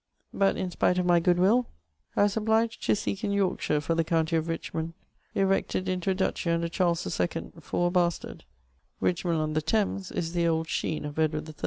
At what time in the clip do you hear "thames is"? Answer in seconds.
9.61-10.33